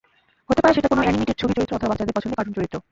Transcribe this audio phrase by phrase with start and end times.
[0.47, 2.77] হতে পারে সেটা কোনো অ্যানিমেটেড ছবির চরিত্র অথবা বাচ্চাদের পছন্দের কার্টুন চরিত্র।